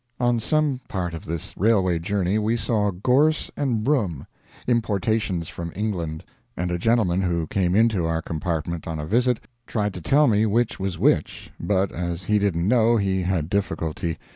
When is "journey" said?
1.99-2.39